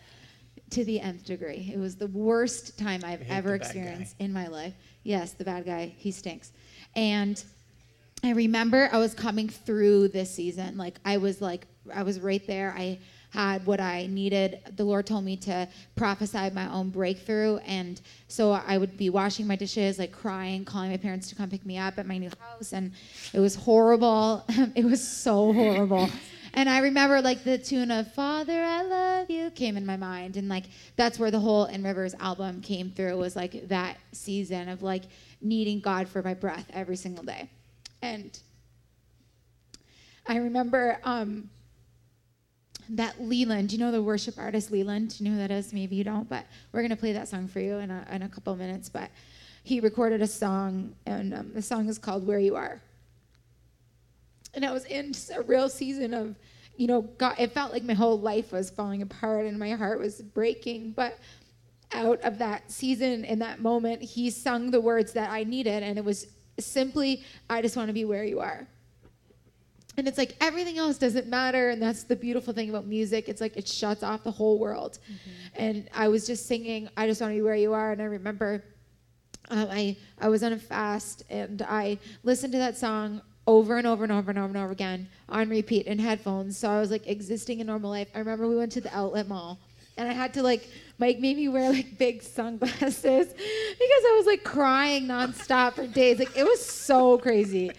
[0.71, 1.71] to the nth degree.
[1.73, 3.67] It was the worst time I've ever bad guy.
[3.67, 4.75] experienced in my life.
[5.03, 6.53] Yes, the bad guy, he stinks.
[6.95, 7.43] And
[8.23, 10.77] I remember I was coming through this season.
[10.77, 12.75] Like I was like I was right there.
[12.77, 12.99] I
[13.31, 14.61] had what I needed.
[14.77, 19.47] The Lord told me to prophesy my own breakthrough, and so I would be washing
[19.47, 22.31] my dishes, like crying, calling my parents to come pick me up at my new
[22.41, 22.93] house, and
[23.33, 24.45] it was horrible.
[24.75, 26.09] it was so horrible.
[26.53, 30.37] And I remember like the tune of "Father, I love you" came in my mind,
[30.37, 30.65] and like
[30.97, 33.17] that's where the whole In Rivers album came through.
[33.17, 35.05] Was like that season of like
[35.41, 37.49] needing God for my breath every single day.
[38.03, 38.39] And
[40.27, 41.51] I remember um,
[42.91, 45.21] that Leeland, you know the worship artist Leeland?
[45.21, 45.73] You know who that is?
[45.73, 48.23] Maybe you don't, but we're going to play that song for you in a, in
[48.23, 48.89] a couple minutes.
[48.89, 49.11] But
[49.63, 52.81] he recorded a song, and um, the song is called Where You Are.
[54.55, 56.35] And I was in a real season of,
[56.77, 60.01] you know, God, it felt like my whole life was falling apart and my heart
[60.01, 60.93] was breaking.
[60.93, 61.19] But
[61.93, 65.99] out of that season, in that moment, he sung the words that I needed, and
[65.99, 66.27] it was
[66.59, 68.67] simply, I just want to be where you are.
[70.01, 71.69] And it's like everything else doesn't matter.
[71.69, 73.29] And that's the beautiful thing about music.
[73.29, 74.99] It's like it shuts off the whole world.
[75.57, 77.93] And I was just singing, I just want to be where you are.
[77.93, 78.65] And I remember
[79.51, 83.87] um, I, I was on a fast and I listened to that song over and
[83.87, 86.57] over and over and over and over again on repeat in headphones.
[86.57, 88.09] So I was like existing a normal life.
[88.15, 89.59] I remember we went to the outlet mall
[89.99, 92.95] and I had to like Mike made me wear like big sunglasses
[93.35, 96.19] because I was like crying nonstop for days.
[96.19, 97.73] Like it was so crazy.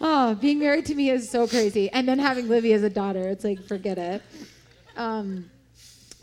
[0.00, 1.90] Oh, being married to me is so crazy.
[1.90, 4.22] And then having Livy as a daughter, it's like forget it.
[4.96, 5.50] Um,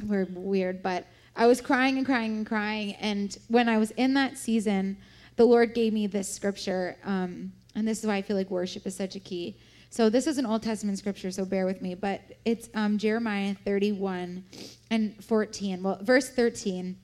[0.04, 1.06] we're weird, but
[1.36, 2.94] I was crying and crying and crying.
[2.96, 4.98] And when I was in that season,
[5.36, 6.98] the Lord gave me this scripture.
[7.04, 9.58] Um, and this is why I feel like worship is such a key.
[9.90, 11.96] So this is an Old Testament scripture, so bear with me.
[11.96, 14.44] But it's um, Jeremiah 31
[14.90, 15.84] and 14.
[15.84, 16.96] Well, verse 13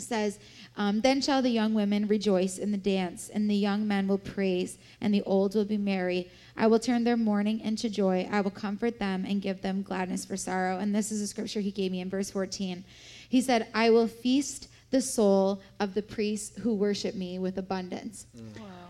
[0.00, 0.38] says,
[0.76, 4.18] um, Then shall the young women rejoice in the dance, and the young men will
[4.18, 6.30] praise, and the old will be merry.
[6.56, 8.28] I will turn their mourning into joy.
[8.30, 10.78] I will comfort them and give them gladness for sorrow.
[10.78, 12.84] And this is a scripture he gave me in verse 14.
[13.28, 18.26] He said, I will feast the soul of the priests who worship me with abundance.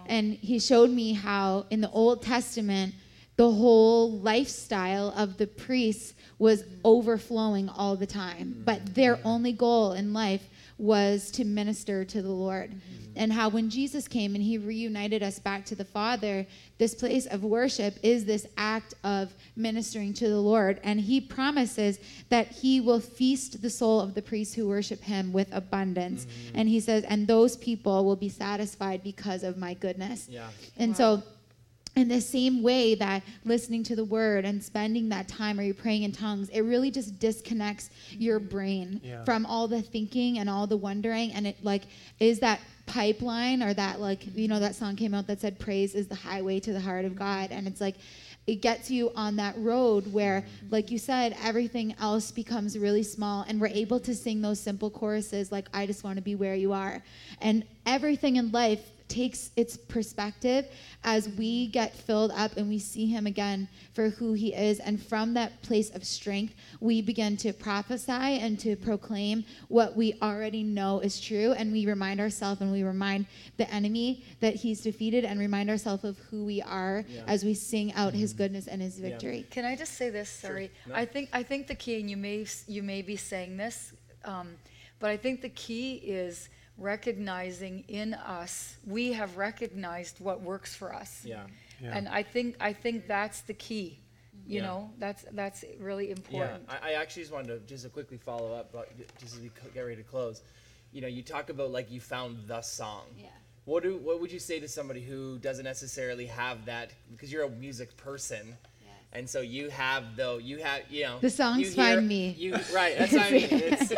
[0.07, 2.95] And he showed me how in the Old Testament,
[3.37, 8.63] the whole lifestyle of the priests was overflowing all the time.
[8.65, 10.43] But their only goal in life
[10.83, 12.71] was to minister to the Lord.
[12.73, 13.13] Mm-hmm.
[13.15, 16.45] And how when Jesus came and he reunited us back to the Father,
[16.79, 20.81] this place of worship is this act of ministering to the Lord.
[20.83, 25.33] And he promises that he will feast the soul of the priests who worship him
[25.33, 26.25] with abundance.
[26.27, 26.59] Mm-hmm.
[26.59, 30.27] And he says, and those people will be satisfied because of my goodness.
[30.29, 30.49] Yeah.
[30.79, 31.23] And so,
[31.95, 35.75] in the same way that listening to the word and spending that time or you're
[35.75, 39.25] praying in tongues, it really just disconnects your brain Yeah.
[39.25, 41.33] from all the thinking and all the wondering.
[41.33, 41.83] And it like
[42.19, 45.95] is that pipeline or that like you know that song came out that said praise
[45.95, 47.51] is the highway to the heart of God.
[47.51, 47.97] And it's like
[48.47, 53.45] it gets you on that road where, like you said, everything else becomes really small,
[53.47, 56.57] and we're able to sing those simple choruses like, I just want to be where
[56.57, 57.05] you are.
[57.41, 58.81] And everything in life
[59.13, 60.67] takes its perspective
[61.05, 64.79] as we get filled up and we see him again for who he is.
[64.81, 68.11] And from that place of strength we begin to prophesy
[68.45, 71.53] and to proclaim what we already know is true.
[71.53, 73.27] And we remind ourselves and we remind
[73.59, 77.25] the enemy that he's defeated and remind ourselves of who we are Yeah.
[77.27, 79.47] as we sing out his goodness and his victory.
[79.51, 80.31] Can I just say this?
[80.31, 80.95] Sorry, No.
[80.95, 83.93] I think I think the key, and you may you may be saying this,
[84.25, 84.57] um,
[85.01, 90.95] but I think the key is recognizing in us we have recognized what works for
[90.95, 91.23] us.
[91.25, 91.45] Yeah.
[91.81, 91.97] Yeah.
[91.97, 93.99] And I think I think that's the key.
[94.47, 94.67] You Yeah.
[94.67, 96.65] know, that's that's really Yeah, important.
[96.69, 99.51] I, I actually just wanted to just to quickly follow up, but just as we
[99.75, 100.43] get ready to close.
[100.93, 103.05] You know, you talk about like you found the song.
[103.17, 103.27] Yeah.
[103.65, 107.45] What do what would you say to somebody who doesn't necessarily have that because you're
[107.45, 108.57] a music person,
[109.15, 112.35] and so you have though you have you know The songs you find me.
[112.39, 112.97] You right.
[112.99, 113.49] That's what I mean.
[113.51, 113.91] It's,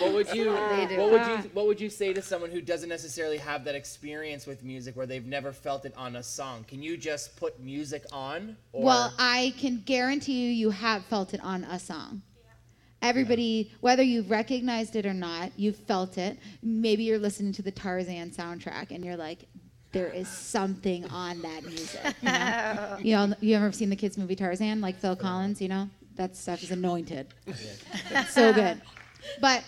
[0.00, 1.42] what would you They what would Ah.
[1.42, 4.96] you what would you say to someone who doesn't necessarily have that experience with music
[4.96, 6.64] where they've never felt it on a song?
[6.68, 8.56] Can you just put music on?
[8.72, 12.22] Or, Well, I can guarantee you, you have felt it on a song.
[13.00, 16.36] Everybody, whether you've recognized it or not, you've felt it.
[16.62, 19.46] Maybe you're listening to the Tarzan soundtrack and you're like,
[19.92, 22.14] there is something on that music.
[22.22, 25.60] You know, you, know, you ever seen the kids' movie Tarzan, like Phil Collins?
[25.60, 27.28] You know, that stuff is anointed.
[28.30, 28.80] so good.
[29.40, 29.64] But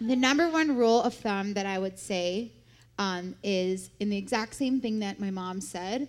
[0.00, 2.52] the number one rule of thumb that I would say
[2.98, 6.08] um, is in the exact same thing that my mom said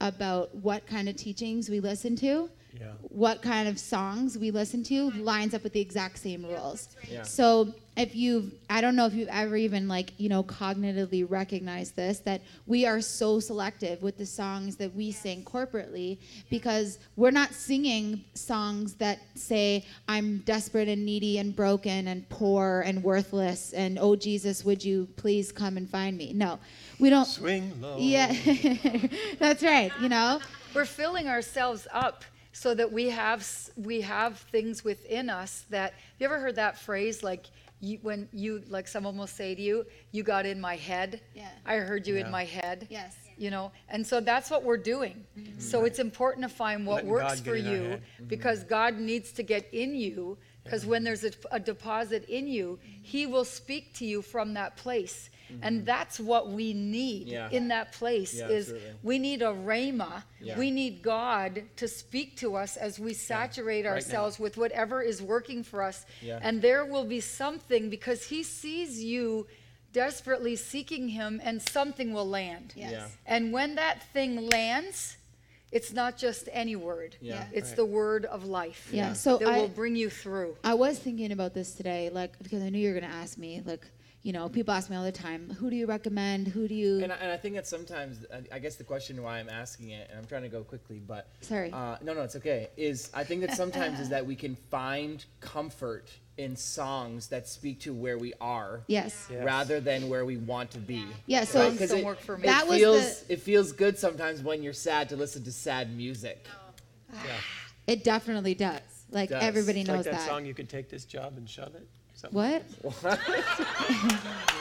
[0.00, 2.92] about what kind of teachings we listen to, Yeah.
[3.00, 6.88] what kind of songs we listen to lines up with the exact same rules.
[7.10, 7.22] Yeah.
[7.22, 11.96] So if you've, I don't know if you've ever even like, you know, cognitively recognized
[11.96, 16.18] this, that we are so selective with the songs that we sing corporately
[16.50, 22.82] because we're not singing songs that say, I'm desperate and needy and broken and poor
[22.84, 26.34] and worthless and, oh Jesus, would you please come and find me?
[26.34, 26.58] No,
[26.98, 27.24] we don't.
[27.24, 27.96] Swing low.
[27.98, 28.30] Yeah,
[29.38, 30.40] that's right, you know?
[30.74, 32.24] We're filling ourselves up
[32.56, 37.22] so that we have we have things within us that you ever heard that phrase
[37.22, 37.44] like
[37.80, 41.48] you, when you like someone will say to you you got in my head Yeah.
[41.66, 42.24] i heard you Yeah.
[42.24, 43.14] in my head Yes.
[43.36, 45.60] you know and so that's what we're doing mm-hmm.
[45.60, 48.02] so it's important to find what Letting works for in our you head.
[48.14, 48.28] Mm-hmm.
[48.28, 52.78] because god needs to get in you because when there's a, a deposit in you
[53.02, 55.30] he will speak to you from that place
[55.62, 55.84] and mm-hmm.
[55.84, 57.48] that's what we need Yeah.
[57.50, 58.98] in that place Yeah, is absolutely.
[59.02, 60.22] we need a rhema.
[60.40, 60.58] Yeah.
[60.58, 63.92] We need God to speak to us as we saturate now.
[63.92, 66.04] ourselves with whatever is working for us.
[66.20, 66.40] Yeah.
[66.42, 69.46] And there will be something because He sees you
[69.92, 72.74] desperately seeking Him, and something will land.
[72.76, 72.92] Yes.
[72.92, 73.06] Yeah.
[73.24, 75.16] And when that thing lands,
[75.76, 77.16] it's not just any word.
[77.20, 77.44] Yeah.
[77.52, 77.76] It's Right.
[77.76, 78.88] the word of life.
[78.92, 80.56] Yeah, so that I- will bring you through.
[80.64, 83.62] I was thinking about this today, like because I knew you were gonna ask me.
[83.64, 83.84] Like,
[84.22, 86.48] you know, people ask me all the time, "Who do you recommend?
[86.48, 89.22] Who do you?" And I, and I think that sometimes, I- I guess the question
[89.22, 91.70] why I'm asking it, and I'm trying to go quickly, but Sorry.
[91.70, 92.70] uh, no, no, it's okay.
[92.78, 97.80] Is I think that sometimes is that we can find comfort in songs that speak
[97.80, 99.26] to where we are, yes.
[99.30, 99.44] Yes.
[99.44, 101.04] rather than where we want to be.
[101.26, 101.44] Yeah.
[101.44, 101.68] So Right?
[101.68, 102.44] Songs 'Cause it, work for me.
[102.44, 105.52] it That was feels the- it feels good sometimes when you're sad to listen to
[105.52, 106.46] sad music.
[107.12, 107.32] Ah, yeah.
[107.86, 108.80] it definitely does.
[109.10, 109.42] Like Does.
[109.42, 110.26] everybody It's knows like that, that.
[110.28, 111.86] song, You Can Take This Job and Shove It.
[112.18, 112.34] Something.
[112.34, 112.62] What?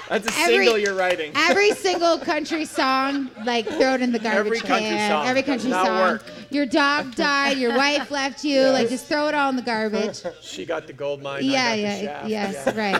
[0.09, 1.31] That's a Every- single you're writing.
[1.35, 5.09] Every single country song, like throw it in the garbage Every country can.
[5.09, 5.97] song Every does country not song.
[5.99, 6.25] work.
[6.51, 7.57] Your dog died.
[7.57, 8.61] Your wife left you.
[8.67, 10.21] Like just throw it all in the garbage.
[10.41, 11.43] She got the gold mine.
[11.45, 11.63] yeah.
[11.69, 11.91] I got Yeah.
[11.95, 12.27] the shaft.
[12.29, 12.73] Yes.
[12.75, 12.91] Yeah.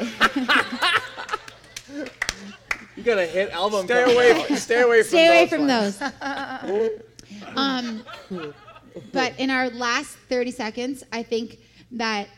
[1.91, 2.10] Right.
[2.96, 3.86] You got a hit album.
[3.86, 4.32] Stay coming away.
[4.32, 4.48] out.
[4.48, 5.10] From, stay away from.
[5.10, 5.98] Stay away those from ones.
[5.98, 6.91] those.
[7.58, 8.04] um,
[9.12, 11.60] but in our last 30 seconds, I think
[11.91, 12.30] that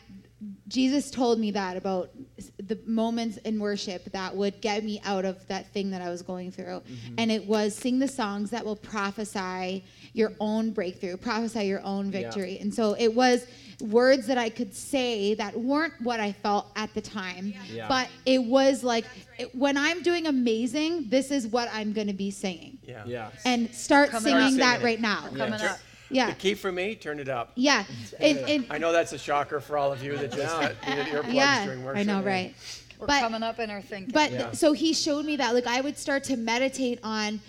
[0.67, 2.09] Jesus told me that about
[2.57, 6.21] the moments in worship that would get me out of that thing that I was
[6.21, 6.81] going through.
[6.81, 7.15] Mm-hmm.
[7.17, 12.05] And it was sing the songs that will prophesy your own breakthrough, prophesy your own
[12.07, 12.11] Yeah.
[12.23, 12.57] victory.
[12.59, 13.47] And so it was
[13.79, 17.87] words that I could say that weren't what I felt at the time, Yeah.
[17.87, 19.05] but it was like
[19.37, 22.79] it, when I'm doing amazing, this is what I'm going to be singing.
[22.83, 23.03] Yeah.
[23.05, 23.29] Yeah.
[23.45, 24.79] And start Coming singing up.
[24.79, 25.27] that right now.
[25.35, 25.79] Coming up.
[26.09, 26.29] Yeah.
[26.29, 27.51] The key for me, turn it up.
[27.55, 27.83] Yeah.
[28.19, 31.33] And, and, I know that's a shocker for all of you that just needed earplugs
[31.33, 31.99] yeah, during worship.
[31.99, 32.55] I know, right?
[32.99, 34.11] We're But- coming up in our thinking.
[34.11, 34.51] But Yeah.
[34.51, 37.39] so he showed me that like I would start to meditate on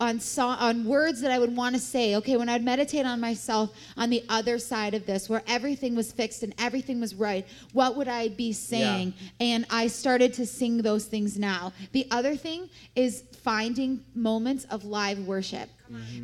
[0.00, 2.16] on song, on words that I would want to say.
[2.16, 6.10] Okay, when I'd meditate on myself on the other side of this, where everything was
[6.12, 9.14] fixed and everything was right, what would I be saying?
[9.38, 11.72] And I started to sing those things now.
[11.92, 15.68] The other thing is finding moments of live worship.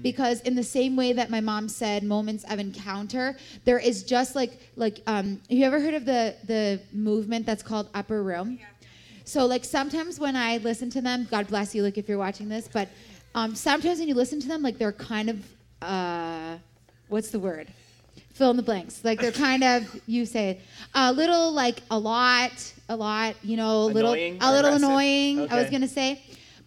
[0.00, 4.36] Because in the same way that my mom said, moments of encounter, there is just
[4.36, 8.58] like like um, have you ever heard of the the movement that's called upper room?
[8.60, 8.66] Yeah.
[9.24, 12.48] So like sometimes when I listen to them, God bless you, like if you're watching
[12.48, 12.88] this, but
[13.34, 15.44] um, sometimes when you listen to them, like they're kind of
[15.82, 16.58] uh,
[17.08, 17.66] what's the word?
[18.34, 19.04] Fill in the blanks.
[19.04, 20.60] Like they're kind of you say it,
[20.94, 24.88] a little like a lot, a lot, you know, a little Annoying a little aggressive?
[24.88, 25.50] annoying.
[25.50, 26.22] I was gonna say.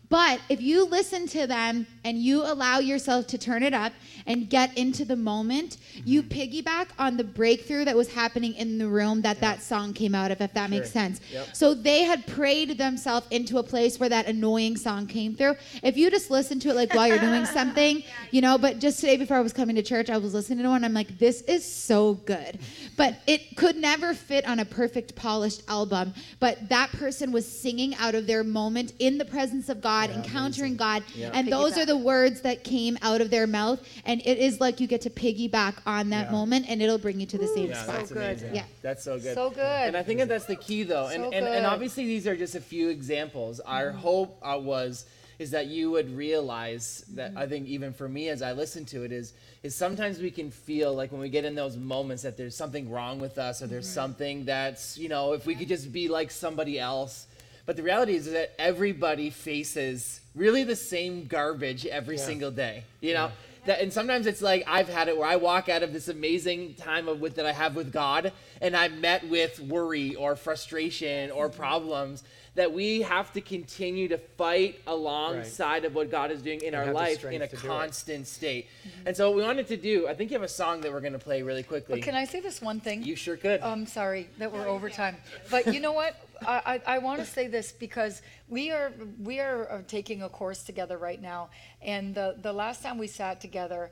[0.10, 3.94] But if you listen to them and you allow yourself to turn it up
[4.26, 6.40] and get into the moment, you Mm-hmm.
[6.40, 10.32] piggyback on the breakthrough that was happening in the room that that song came out
[10.32, 11.22] of, if that makes sense.
[11.32, 11.56] Yep.
[11.56, 15.56] So they had prayed themselves into a place where that annoying song came through.
[15.84, 19.00] If you just listen to it like while you're doing something, you know, but just
[19.00, 20.84] today before I was coming to church, I was listening to one.
[20.84, 22.60] I'm like, this is so good.
[22.98, 26.14] But it could never fit on a perfect, polished album.
[26.40, 30.76] But that person was singing out of their moment in the presence of God, encountering
[30.76, 31.04] God.
[31.16, 31.32] Yeah.
[31.34, 33.80] And those are the words that came out of their mouth.
[34.06, 36.32] And it is like you get to piggyback on that Yeah.
[36.32, 37.96] moment and it'll bring you to the same Yeah, spot.
[37.98, 38.18] that's good.
[38.18, 38.56] amazing.
[38.56, 38.64] Yeah.
[38.82, 39.34] That's so good.
[39.36, 39.60] So good.
[39.88, 41.08] And I think that that's the key, though.
[41.08, 41.66] And, So and, and good.
[41.66, 43.60] obviously, these are just a few examples.
[43.62, 45.06] Our hope uh, was
[45.40, 49.04] is that you would realize that I think even for me as I listen to
[49.04, 49.32] it is
[49.64, 52.90] is sometimes we can feel like when we get in those moments that there's something
[52.90, 56.30] wrong with us or there's something that's you know if we could just be like
[56.30, 57.26] somebody else.
[57.70, 62.84] But the reality is that everybody faces really the same garbage every single day.
[63.00, 63.32] You know,
[63.68, 66.74] that, and sometimes it's like I've had it where I walk out of this amazing
[66.74, 71.30] time of with that I have with God, and I'm met with worry or frustration
[71.30, 71.62] or mm-hmm.
[71.62, 72.24] problems
[72.56, 76.92] that we have to continue to fight alongside of what God is doing in our
[76.92, 77.70] life in a to do it.
[77.70, 78.66] constant state.
[78.66, 79.08] Mm-hmm.
[79.10, 81.02] And so what we wanted to do, I think you have a song that we're
[81.02, 82.00] going to play really quickly.
[82.00, 83.04] But can I say this one thing?
[83.04, 83.60] you sure could.
[83.62, 85.18] Oh, I'm sorry that we're over time,
[85.52, 86.16] but you know what?
[86.46, 90.30] I, I, I want to say this because we are we are uh, taking a
[90.30, 91.50] course together right now,
[91.82, 93.92] and the the last time we sat together,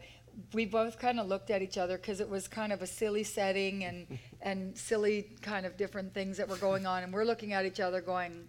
[0.54, 3.24] we both kind of looked at each other because it was kind of a silly
[3.24, 7.54] setting and and silly kind of different things that were going on, and we're looking
[7.54, 8.48] at each other going,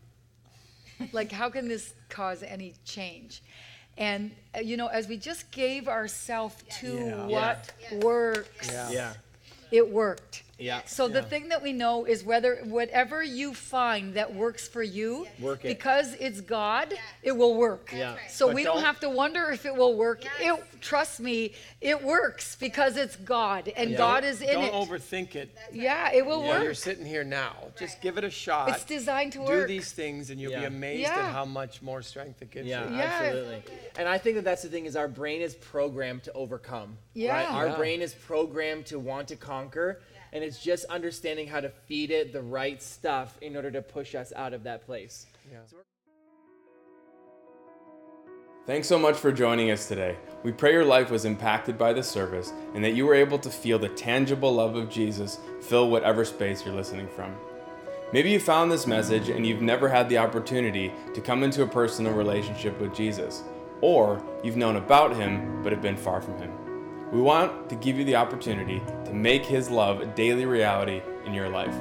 [1.12, 3.42] like, how can this cause any change?
[3.96, 7.26] And uh, you know, as we just gave ourselves to Yeah.
[7.26, 7.72] what
[8.02, 8.90] works, Yeah.
[8.90, 9.12] yeah.
[9.70, 10.44] it worked.
[10.58, 10.80] Yeah.
[10.86, 15.26] So the thing that we know is whether whatever you find that works for you,
[15.40, 15.68] Work it.
[15.68, 16.92] because it's God,
[17.22, 17.92] it will work.
[17.94, 18.16] Yeah.
[18.28, 20.24] So But we don't, don't- have to wonder if it will work.
[20.40, 24.52] It trust me, it works because it's God and God is in it.
[24.52, 25.56] Don't overthink it.
[25.72, 26.76] yeah, it will While you're work.
[26.76, 28.70] sitting here now, just give it a shot.
[28.70, 29.48] It's designed to work.
[29.48, 29.68] Do work.
[29.68, 30.66] these things, and you'll be Yeah.
[30.66, 31.18] amazed Yeah.
[31.26, 32.96] at how much more strength it gives Yeah, you.
[32.96, 33.02] Yeah.
[33.02, 33.62] absolutely.
[33.96, 36.90] And I think that that's the thing is our brain is programmed to overcome.
[36.90, 36.96] Right?
[37.14, 37.46] Yeah.
[37.48, 37.76] Our Yeah.
[37.76, 40.00] brain is programmed to want to conquer,
[40.32, 44.14] and it's just understanding how to feed it the right stuff in order to push
[44.14, 45.26] us out of that place.
[45.50, 45.58] Yeah.
[48.66, 50.14] Thanks so much for joining us today.
[50.42, 53.48] We pray your life was impacted by this service and that you were able to
[53.48, 57.34] feel the tangible love of Jesus fill whatever space you're listening from.
[58.12, 61.66] Maybe you found this message and you've never had the opportunity to come into a
[61.66, 63.42] personal relationship with Jesus,
[63.80, 66.67] or you've known about him but have been far from him.
[67.10, 71.32] We want to give you the opportunity to make his love a daily reality in
[71.32, 71.74] your life.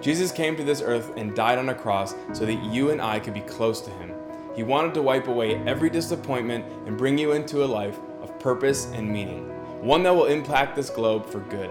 [0.00, 3.20] Jesus came to this earth and died on a cross so that you and I
[3.20, 4.12] could be close to him.
[4.56, 8.86] He wanted to wipe away every disappointment and bring you into a life of purpose
[8.86, 9.48] and meaning,
[9.84, 11.70] one that will impact this globe for good.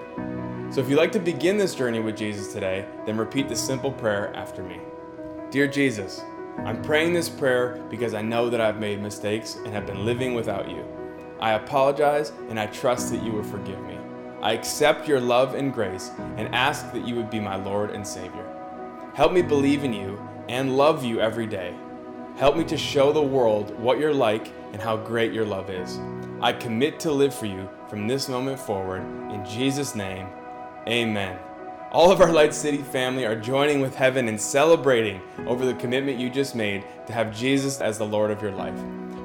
[0.73, 3.91] So if you'd like to begin this journey with Jesus today, then repeat this simple
[3.91, 4.79] prayer after me.
[5.51, 6.21] Dear Jesus,
[6.59, 10.33] I'm praying this prayer because I know that I've made mistakes and have been living
[10.33, 10.85] without you.
[11.39, 13.97] I apologize and I trust that you will forgive me.
[14.41, 18.05] I accept your love and grace and ask that you would be my Lord and
[18.05, 18.45] Savior.
[19.13, 21.75] Help me believe in you and love you every day.
[22.37, 25.99] Help me to show the world what you're like and how great your love is.
[26.41, 29.01] I commit to live for you from this moment forward.
[29.31, 30.27] In Jesus' name,
[30.87, 31.37] amen.
[31.91, 36.19] All of our Light City family are joining with heaven and celebrating over the commitment
[36.19, 38.79] you just made to have Jesus as the Lord of your life.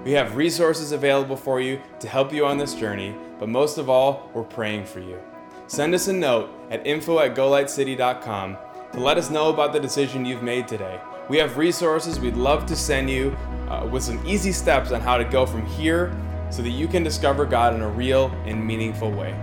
[0.05, 3.89] We have resources available for you to help you on this journey, but most of
[3.89, 5.19] all, we're praying for you.
[5.67, 8.59] Send us a note at info at golightcity.com
[8.93, 11.01] to let us know about the decision you've made today.
[11.31, 13.35] We have resources we'd love to send you
[13.71, 16.15] uh, with some easy steps on how to go from here
[16.51, 19.35] so that you can discover God in a real and meaningful way.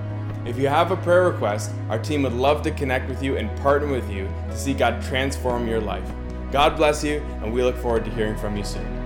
[0.46, 3.50] If you have a prayer request, our team would love to connect with you and
[3.62, 6.10] partner with you to see God transform your life.
[6.52, 9.01] God bless you, and we look forward to hearing from you soon.